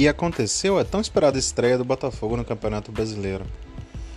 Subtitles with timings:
[0.00, 3.44] E aconteceu a tão esperada estreia do Botafogo no Campeonato Brasileiro.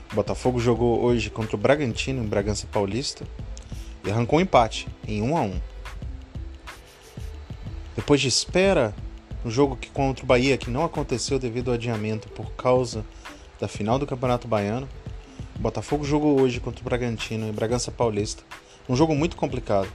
[0.10, 3.28] O Botafogo jogou hoje contra o Bragantino em Bragança Paulista
[4.02, 5.62] e arrancou um empate em 1 a 1.
[7.98, 8.96] Depois de espera,
[9.44, 13.04] um jogo que contra o Bahia que não aconteceu devido ao adiamento por causa
[13.60, 14.88] da final do Campeonato Baiano,
[15.54, 18.42] o Botafogo jogou hoje contra o Bragantino em Bragança Paulista,
[18.88, 19.90] um jogo muito complicado,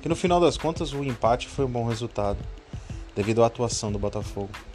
[0.00, 2.38] que no final das contas o empate foi um bom resultado,
[3.14, 4.67] devido à atuação do Botafogo.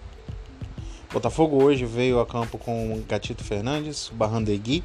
[1.13, 4.83] Botafogo hoje veio a campo com Gatito Fernandes, Barrandegui,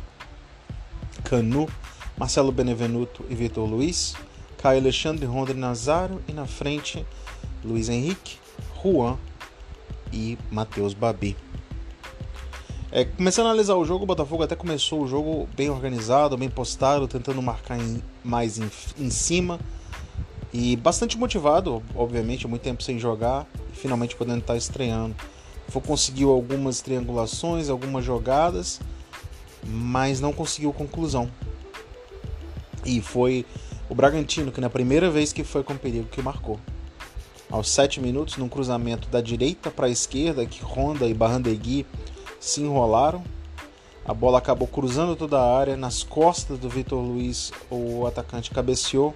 [1.25, 1.67] Canu,
[2.19, 4.15] Marcelo Benevenuto e Vitor Luiz,
[4.59, 7.07] Caio Alexandre Rondre Nazaro e na frente
[7.65, 8.37] Luiz Henrique,
[8.83, 9.17] Juan
[10.13, 11.35] e Matheus Babi.
[12.93, 16.51] É, começando a analisar o jogo, o Botafogo até começou o jogo bem organizado, bem
[16.51, 19.59] postado, tentando marcar em, mais em, em cima
[20.53, 25.17] e bastante motivado, obviamente, muito tempo sem jogar e finalmente podendo estar estreando
[25.73, 28.81] conseguiu algumas triangulações, algumas jogadas,
[29.65, 31.31] mas não conseguiu conclusão.
[32.85, 33.45] E foi
[33.89, 36.59] o Bragantino que na primeira vez que foi com perigo que marcou.
[37.51, 41.87] Aos 7 minutos, num cruzamento da direita para a esquerda, que Honda e Barrandegui
[42.39, 43.25] se enrolaram.
[44.05, 49.15] A bola acabou cruzando toda a área, nas costas do Vitor Luiz, o atacante cabeceou.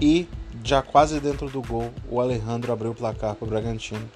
[0.00, 0.26] E
[0.64, 4.08] já quase dentro do gol, o Alejandro abriu o placar para o Bragantino.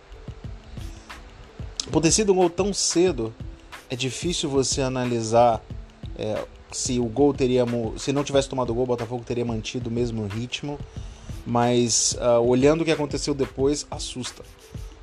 [1.90, 3.32] Por ter sido um gol tão cedo,
[3.88, 5.62] é difícil você analisar
[6.18, 7.64] é, se o gol teria.
[7.96, 10.78] Se não tivesse tomado o gol, o Botafogo teria mantido o mesmo ritmo.
[11.46, 14.42] Mas uh, olhando o que aconteceu depois, assusta.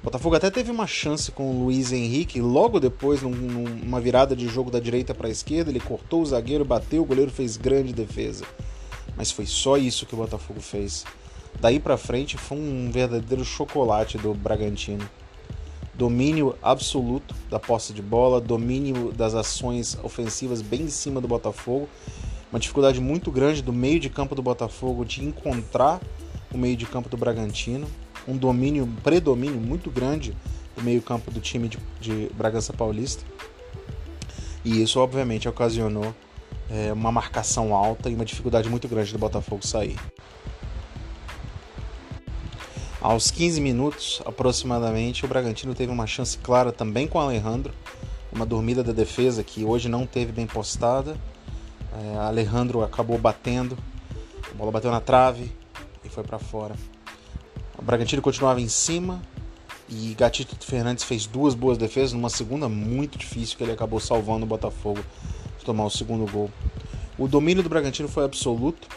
[0.01, 4.35] O Botafogo até teve uma chance com o Luiz Henrique, logo depois, num, numa virada
[4.35, 7.55] de jogo da direita para a esquerda, ele cortou o zagueiro, bateu, o goleiro fez
[7.55, 8.43] grande defesa.
[9.15, 11.05] Mas foi só isso que o Botafogo fez.
[11.61, 15.09] Daí para frente foi um verdadeiro chocolate do Bragantino
[15.93, 21.87] domínio absoluto da posse de bola, domínio das ações ofensivas bem em cima do Botafogo.
[22.51, 25.99] Uma dificuldade muito grande do meio de campo do Botafogo de encontrar
[26.53, 27.87] o meio de campo do Bragantino.
[28.27, 30.35] Um domínio, um predomínio muito grande
[30.75, 33.23] do meio campo do time de, de Bragança Paulista.
[34.63, 36.13] E isso, obviamente, ocasionou
[36.69, 39.97] é, uma marcação alta e uma dificuldade muito grande do Botafogo sair.
[43.03, 47.73] Aos 15 minutos aproximadamente, o Bragantino teve uma chance clara também com o Alejandro,
[48.31, 51.17] uma dormida da defesa que hoje não teve bem postada.
[51.91, 53.77] É, Alejandro acabou batendo,
[54.49, 55.51] a bola bateu na trave
[56.01, 56.75] e foi para fora.
[57.77, 59.21] O Bragantino continuava em cima
[59.89, 64.45] e Gatito Fernandes fez duas boas defesas, numa segunda muito difícil que ele acabou salvando
[64.45, 65.03] o Botafogo
[65.59, 66.49] de tomar o segundo gol.
[67.17, 68.87] O domínio do Bragantino foi absoluto,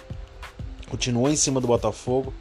[0.88, 2.32] continuou em cima do Botafogo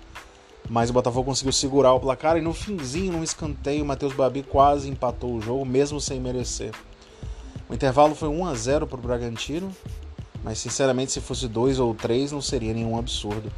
[0.69, 4.43] mas o Botafogo conseguiu segurar o placar e no finzinho, num escanteio, o Matheus Babi
[4.43, 6.73] quase empatou o jogo, mesmo sem merecer.
[7.69, 9.71] O intervalo foi 1 a 0 para o Bragantino,
[10.43, 13.51] mas sinceramente, se fosse 2 ou 3, não seria nenhum absurdo.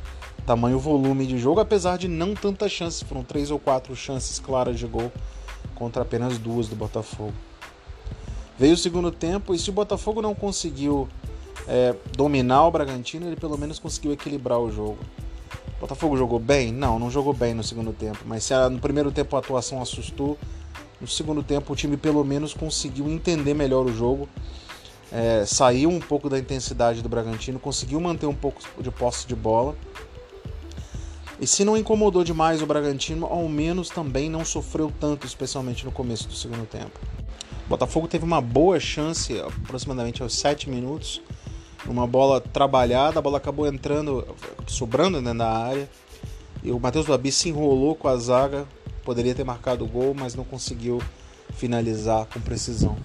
[0.45, 4.79] Tamanho volume de jogo, apesar de não tantas chances, foram 3 ou 4 chances claras
[4.79, 5.12] de gol
[5.75, 7.34] contra apenas duas do Botafogo.
[8.57, 11.07] Veio o segundo tempo e se o Botafogo não conseguiu
[11.68, 14.97] é, dominar o Bragantino, ele pelo menos conseguiu equilibrar o jogo.
[15.79, 16.71] Botafogo jogou bem?
[16.71, 18.19] Não, não jogou bem no segundo tempo.
[18.25, 20.38] Mas se no primeiro tempo a atuação assustou,
[20.99, 24.27] no segundo tempo o time pelo menos conseguiu entender melhor o jogo.
[25.11, 29.35] É, saiu um pouco da intensidade do Bragantino, conseguiu manter um pouco de posse de
[29.35, 29.75] bola.
[31.39, 35.91] E se não incomodou demais o Bragantino, ao menos também não sofreu tanto, especialmente no
[35.91, 36.99] começo do segundo tempo.
[37.65, 41.21] O Botafogo teve uma boa chance, aproximadamente aos 7 minutos,
[41.87, 44.27] uma bola trabalhada, a bola acabou entrando,
[44.67, 45.89] sobrando dentro da área.
[46.63, 48.67] E o Matheus Babi se enrolou com a zaga,
[49.03, 51.01] poderia ter marcado o gol, mas não conseguiu
[51.53, 52.97] finalizar com precisão.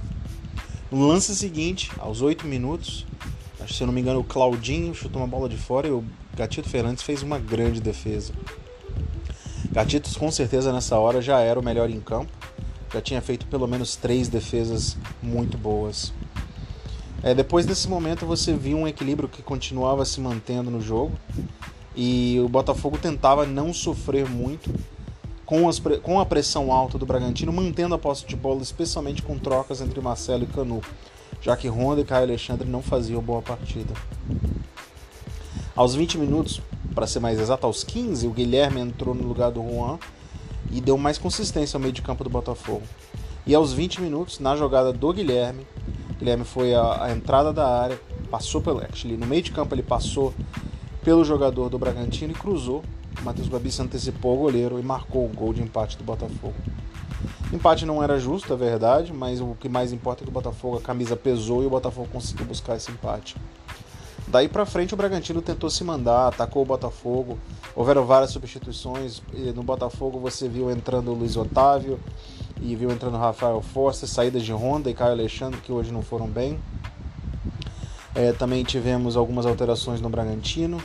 [0.90, 3.06] No lance seguinte, aos 8 minutos,
[3.68, 6.04] se eu não me engano, o Claudinho chutou uma bola de fora e o
[6.36, 8.32] Gatito Fernandes fez uma grande defesa.
[9.70, 12.30] Gatitos com certeza nessa hora já era o melhor em campo,
[12.92, 16.12] já tinha feito pelo menos três defesas muito boas.
[17.22, 21.12] É, depois desse momento você viu um equilíbrio que continuava se mantendo no jogo
[21.94, 24.72] e o Botafogo tentava não sofrer muito
[25.46, 29.38] com, as, com a pressão alta do Bragantino, mantendo a posse de bola, especialmente com
[29.38, 30.80] trocas entre Marcelo e Canu,
[31.40, 33.92] já que Honda e Caio Alexandre não faziam boa partida.
[35.76, 36.60] Aos 20 minutos,
[36.94, 39.98] para ser mais exato, aos 15, o Guilherme entrou no lugar do Juan
[40.70, 42.82] e deu mais consistência ao meio de campo do Botafogo.
[43.46, 45.66] E aos 20 minutos, na jogada do Guilherme,
[46.22, 48.78] Guilherme foi a, a entrada da área, passou pelo.
[48.78, 50.32] Actually, no meio de campo ele passou
[51.02, 52.84] pelo jogador do Bragantino e cruzou.
[53.20, 56.54] O Matheus Babi se antecipou ao goleiro e marcou o gol de empate do Botafogo.
[57.52, 60.78] empate não era justo, é verdade, mas o que mais importa é que o Botafogo,
[60.78, 63.36] a camisa pesou e o Botafogo conseguiu buscar esse empate.
[64.28, 67.36] Daí para frente o Bragantino tentou se mandar, atacou o Botafogo.
[67.74, 69.20] Houveram várias substituições.
[69.56, 71.98] No Botafogo você viu entrando o Luiz Otávio
[72.62, 76.28] e viu entrando Rafael Força, saídas de Honda e Caio Alexandre que hoje não foram
[76.28, 76.58] bem.
[78.14, 80.80] É, também tivemos algumas alterações no Bragantino.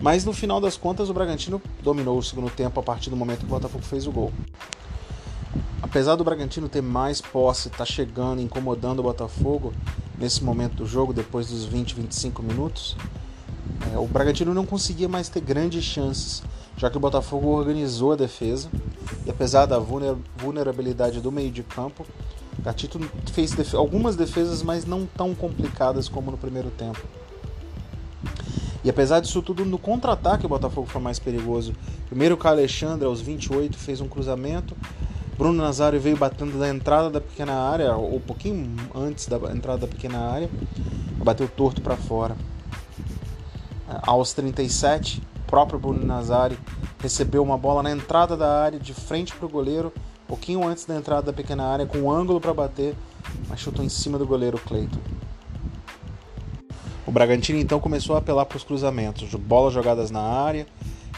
[0.00, 3.40] Mas no final das contas o Bragantino dominou o segundo tempo a partir do momento
[3.40, 4.32] que o Botafogo fez o gol.
[5.82, 9.72] Apesar do Bragantino ter mais posse, tá chegando, incomodando o Botafogo
[10.16, 12.96] nesse momento do jogo, depois dos 20, 25 minutos,
[13.92, 16.42] é, o Bragantino não conseguia mais ter grandes chances,
[16.76, 18.70] já que o Botafogo organizou a defesa
[19.26, 22.06] e apesar da vulnerabilidade do meio de campo,
[22.60, 23.00] Gatito
[23.32, 27.00] fez def algumas defesas, mas não tão complicadas como no primeiro tempo.
[28.84, 31.74] E apesar disso tudo, no contra-ataque o Botafogo foi mais perigoso.
[32.06, 34.76] Primeiro o Alexandre, aos 28, fez um cruzamento.
[35.36, 39.78] Bruno Nazário veio batendo da entrada da pequena área, ou um pouquinho antes da entrada
[39.78, 40.50] da pequena área,
[41.22, 42.36] bateu torto para fora.
[44.02, 46.58] Aos 37, o próprio Bruno Nazário
[46.98, 49.92] recebeu uma bola na entrada da área, de frente para o goleiro,
[50.26, 52.94] pouquinho antes da entrada da pequena área, com um ângulo para bater,
[53.48, 54.98] mas chutou em cima do goleiro Cleiton.
[57.06, 60.66] O Bragantino então começou a apelar para os cruzamentos, bolas jogadas na área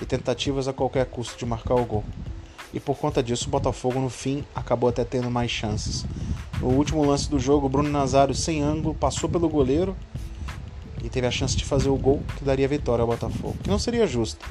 [0.00, 2.05] e tentativas a qualquer custo de marcar o gol.
[2.73, 6.06] E por conta disso, o Botafogo no fim acabou até tendo mais chances.
[6.61, 9.97] No último lance do jogo, Bruno Nazário, sem ângulo, passou pelo goleiro
[11.03, 13.79] e teve a chance de fazer o gol que daria vitória ao Botafogo, que não
[13.79, 14.47] seria justo.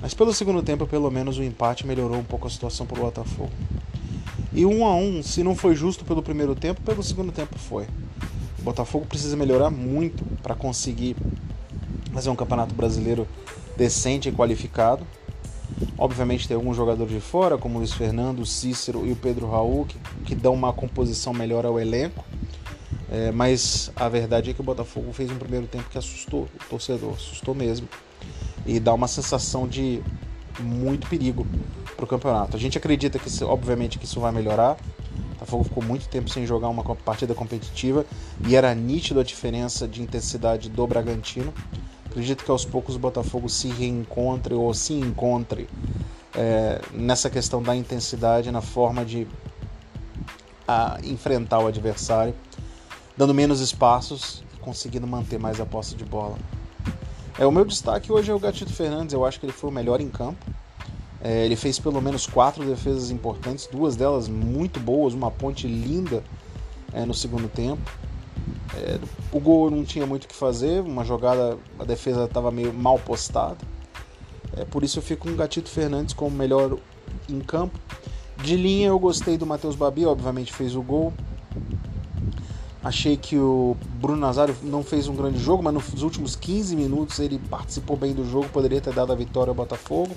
[0.00, 3.02] Mas pelo segundo tempo, pelo menos o empate melhorou um pouco a situação para o
[3.02, 3.50] Botafogo.
[4.52, 7.84] E um a um, se não foi justo pelo primeiro tempo, pelo segundo tempo foi.
[8.58, 11.16] O Botafogo precisa melhorar muito para conseguir
[12.12, 13.26] fazer um campeonato brasileiro
[13.76, 15.06] decente e qualificado.
[15.96, 19.50] Obviamente tem alguns jogadores de fora, como o Luiz Fernando, o Cícero e o Pedro
[19.50, 22.24] Raul, que, que dão uma composição melhor ao elenco.
[23.10, 26.68] É, mas a verdade é que o Botafogo fez um primeiro tempo que assustou o
[26.68, 27.88] torcedor, assustou mesmo.
[28.66, 30.02] E dá uma sensação de
[30.60, 31.46] muito perigo
[31.96, 32.56] para o campeonato.
[32.56, 34.76] A gente acredita que, obviamente, que isso vai melhorar.
[35.48, 38.04] Botafogo ficou muito tempo sem jogar uma partida competitiva
[38.46, 41.54] e era nítido a diferença de intensidade do Bragantino.
[42.04, 45.68] Acredito que aos poucos o Botafogo se reencontre ou se encontre
[46.34, 49.26] é, nessa questão da intensidade, na forma de
[51.02, 52.34] enfrentar o adversário,
[53.18, 56.38] dando menos espaços e conseguindo manter mais a posse de bola.
[57.36, 59.72] É, o meu destaque hoje é o Gatito Fernandes, eu acho que ele foi o
[59.72, 60.46] melhor em campo.
[61.20, 66.22] É, ele fez pelo menos quatro defesas importantes, duas delas muito boas, uma ponte linda
[66.92, 67.90] é, no segundo tempo.
[68.76, 69.00] É,
[69.32, 73.00] o gol não tinha muito o que fazer, uma jogada, a defesa estava meio mal
[73.00, 73.58] postada.
[74.56, 76.78] É, por isso eu fico com o Gatito Fernandes como melhor
[77.28, 77.76] em campo.
[78.36, 81.12] De linha eu gostei do Matheus Babi, obviamente fez o gol.
[82.82, 87.18] Achei que o Bruno Nazário não fez um grande jogo, mas nos últimos 15 minutos
[87.18, 90.16] ele participou bem do jogo, poderia ter dado a vitória ao Botafogo.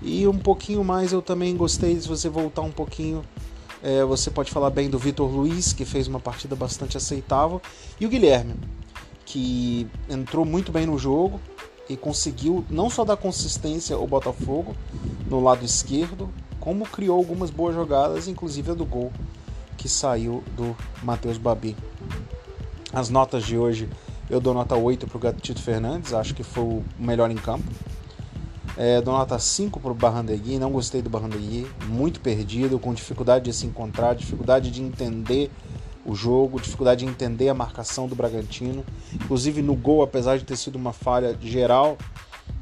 [0.00, 3.22] E um pouquinho mais eu também gostei, se você voltar um pouquinho,
[3.82, 7.60] é, você pode falar bem do Vitor Luiz, que fez uma partida bastante aceitável,
[7.98, 8.54] e o Guilherme,
[9.26, 11.40] que entrou muito bem no jogo
[11.88, 14.76] e conseguiu não só dar consistência ao Botafogo
[15.28, 19.12] no lado esquerdo, como criou algumas boas jogadas, inclusive a do gol
[19.80, 21.74] que saiu do Matheus Babi.
[22.92, 23.88] As notas de hoje
[24.28, 27.64] eu dou nota 8 para o Gatito Fernandes, acho que foi o melhor em campo.
[28.76, 33.46] É, dou nota 5 para o Barrandegui, não gostei do Barrandegui, muito perdido, com dificuldade
[33.46, 35.50] de se encontrar, dificuldade de entender
[36.04, 38.84] o jogo, dificuldade de entender a marcação do Bragantino.
[39.14, 41.96] Inclusive no gol, apesar de ter sido uma falha geral,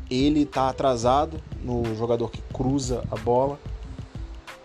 [0.09, 3.59] ele está atrasado no jogador que cruza a bola.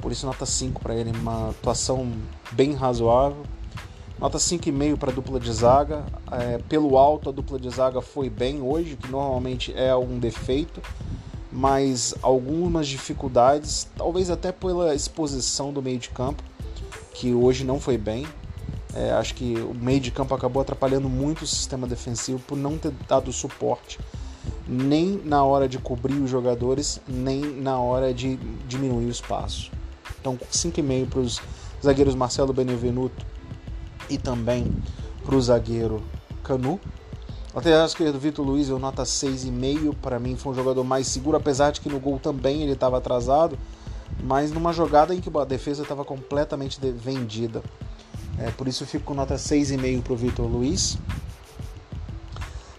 [0.04, 2.12] Por isso nota 5 para ele, uma atuação
[2.52, 3.42] bem razoável.
[4.20, 6.04] Nota 5,5 para a dupla de zaga.
[6.30, 10.82] É, pelo alto, a dupla de zaga foi bem hoje, que normalmente é um defeito
[11.56, 16.42] mas algumas dificuldades, talvez até pela exposição do meio de campo,
[17.14, 18.26] que hoje não foi bem.
[18.96, 22.76] É, acho que o meio de campo acabou atrapalhando muito o sistema defensivo por não
[22.76, 24.00] ter dado suporte
[24.68, 29.72] nem na hora de cobrir os jogadores, nem na hora de diminuir o espaço.
[30.24, 31.42] Então, 5,5 para os
[31.84, 33.26] zagueiros Marcelo Benevenuto
[34.10, 34.74] e também
[35.22, 36.02] para o zagueiro
[36.42, 36.80] Canu.
[37.54, 39.94] Lateral esquerdo, Vitor Luiz, eu nota 6,5.
[40.02, 42.98] Para mim foi um jogador mais seguro, apesar de que no gol também ele estava
[42.98, 43.60] atrasado,
[44.24, 47.62] mas numa jogada em que a defesa estava completamente vendida.
[48.40, 50.98] É, por isso eu fico com nota 6,5 para o Vitor Luiz.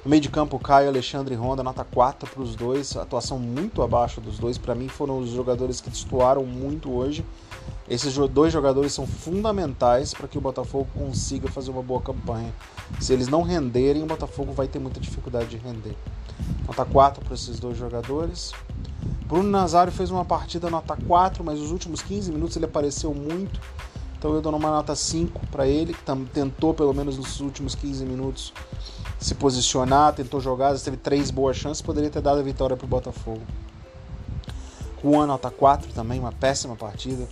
[0.05, 2.95] No meio de campo, Caio, Alexandre e Honda, nota 4 para os dois.
[2.95, 4.59] Atuação muito abaixo dos dois.
[4.59, 7.25] Para mim foram os jogadores que destoaram muito hoje.
[7.89, 12.53] Esses dois jogadores são fundamentais para que o Botafogo consiga fazer uma boa campanha.
[13.01, 15.97] Se eles não renderem, o Botafogo vai ter muita dificuldade de render.
[16.67, 18.53] Nota 4 para esses dois jogadores.
[19.27, 23.59] Bruno Nazário fez uma partida nota 4, mas os últimos 15 minutos ele apareceu muito.
[24.19, 28.05] Então eu dou uma nota 5 para ele, que tentou pelo menos nos últimos 15
[28.05, 28.53] minutos
[29.25, 32.88] se posicionar, tentou jogadas, teve três boas chances, poderia ter dado a vitória para o
[32.88, 33.40] Botafogo.
[35.02, 37.26] Juan nota 4 também, uma péssima partida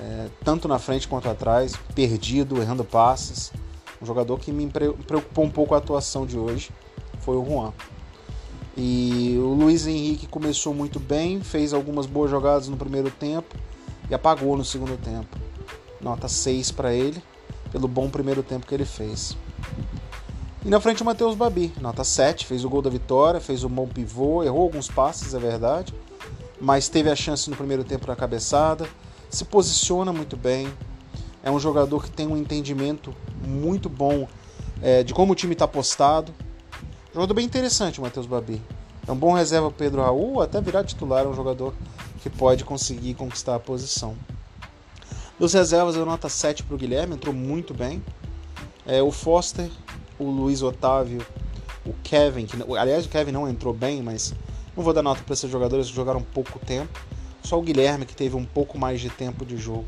[0.00, 3.52] é, tanto na frente quanto atrás, perdido, errando passes.
[4.00, 4.66] Um jogador que me
[5.06, 6.70] preocupou um pouco a atuação de hoje
[7.20, 7.72] foi o Juan.
[8.76, 13.54] E o Luiz Henrique começou muito bem, fez algumas boas jogadas no primeiro tempo
[14.08, 15.38] e apagou no segundo tempo.
[16.00, 17.22] Nota 6 para ele,
[17.72, 19.36] pelo bom primeiro tempo que ele fez.
[20.62, 23.68] E na frente o Matheus Babi, nota 7, fez o gol da vitória, fez um
[23.68, 25.94] bom pivô, errou alguns passes, é verdade,
[26.60, 28.86] mas teve a chance no primeiro tempo na cabeçada,
[29.30, 30.70] se posiciona muito bem,
[31.42, 34.28] é um jogador que tem um entendimento muito bom
[34.82, 36.34] é, de como o time está postado.
[37.14, 38.60] Jogador bem interessante, o Matheus Babi.
[39.08, 41.72] É um bom reserva o Pedro Raul, até virar titular, é um jogador
[42.22, 44.14] que pode conseguir conquistar a posição.
[45.38, 48.04] Dos reservas eu nota 7 para o Guilherme, entrou muito bem.
[48.86, 49.70] É, o Foster,
[50.20, 51.24] o Luiz Otávio,
[51.84, 54.34] o Kevin, que, aliás o Kevin não entrou bem, mas
[54.76, 57.00] não vou dar nota para esses jogadores que jogaram pouco tempo.
[57.42, 59.86] Só o Guilherme que teve um pouco mais de tempo de jogo.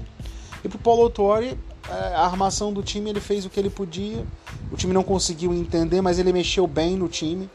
[0.65, 1.59] E pro Paulo Autori,
[1.89, 4.25] é, a armação do time ele fez o que ele podia.
[4.71, 7.51] O time não conseguiu entender, mas ele mexeu bem no time.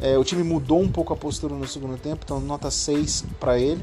[0.00, 3.58] É, o time mudou um pouco a postura no segundo tempo, então nota 6 para
[3.58, 3.82] ele.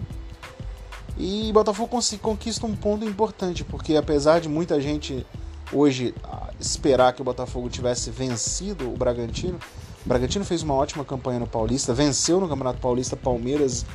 [1.18, 5.26] E Botafogo conquista um ponto importante, porque apesar de muita gente
[5.72, 6.14] hoje
[6.60, 9.60] esperar que o Botafogo tivesse vencido o Bragantino,
[10.06, 13.86] o Bragantino fez uma ótima campanha no Paulista, venceu no Campeonato Paulista Palmeiras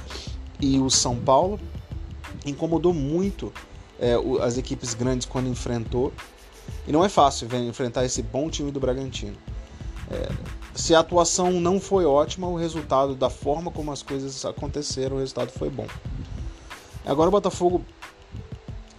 [0.60, 1.58] e o São Paulo.
[2.44, 3.52] Incomodou muito
[3.98, 6.12] é, as equipes grandes quando enfrentou.
[6.86, 9.36] E não é fácil enfrentar esse bom time do Bragantino.
[10.10, 10.28] É,
[10.74, 15.20] se a atuação não foi ótima, o resultado, da forma como as coisas aconteceram, o
[15.20, 15.86] resultado foi bom.
[17.06, 17.84] Agora o Botafogo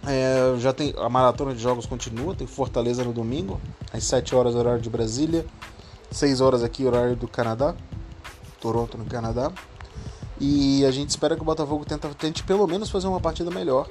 [0.06, 0.94] é, já tem.
[0.98, 3.60] A maratona de jogos continua, tem Fortaleza no domingo,
[3.92, 5.44] às 7 horas, horário de Brasília,
[6.10, 7.74] 6 horas aqui, horário do Canadá,
[8.60, 9.50] Toronto no Canadá.
[10.38, 13.88] E a gente espera que o Botafogo tenta, tente pelo menos fazer uma partida melhor.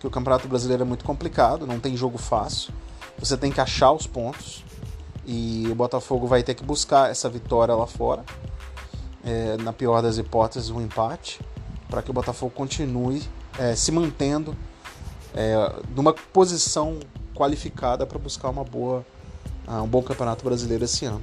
[0.00, 2.72] Que o Campeonato Brasileiro é muito complicado, não tem jogo fácil.
[3.18, 4.64] Você tem que achar os pontos.
[5.24, 8.24] E o Botafogo vai ter que buscar essa vitória lá fora.
[9.24, 11.40] É, na pior das hipóteses, um empate.
[11.88, 13.22] Para que o Botafogo continue
[13.58, 14.56] é, se mantendo
[15.34, 15.54] é,
[15.94, 16.98] numa posição
[17.34, 19.04] qualificada para buscar uma boa,
[19.66, 21.22] uh, um bom Campeonato Brasileiro esse ano.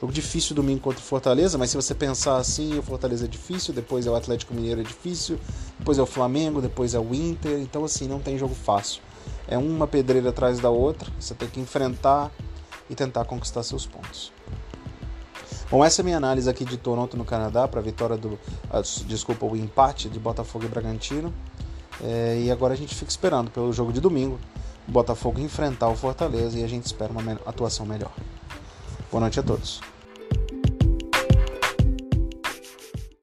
[0.00, 3.74] Jogo difícil domingo contra o Fortaleza, mas se você pensar assim, o Fortaleza é difícil,
[3.74, 5.40] depois é o Atlético Mineiro é difícil,
[5.76, 9.02] depois é o Flamengo, depois é o Inter, então assim, não tem jogo fácil.
[9.48, 12.30] É uma pedreira atrás da outra, você tem que enfrentar
[12.88, 14.32] e tentar conquistar seus pontos.
[15.70, 18.28] Bom, essa é a minha análise aqui de Toronto no Canadá para a vitória do.
[18.28, 21.34] Uh, desculpa, o empate de Botafogo e Bragantino.
[22.02, 24.38] É, e agora a gente fica esperando pelo jogo de domingo,
[24.86, 28.12] o Botafogo enfrentar o Fortaleza e a gente espera uma atuação melhor.
[29.10, 29.80] Boa noite a todos.